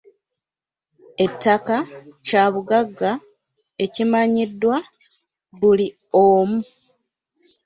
[1.25, 1.77] Ettaka
[2.25, 3.11] kyabugagga
[3.85, 4.75] ekimanyiddwa
[5.59, 5.87] buli
[6.23, 6.59] omu.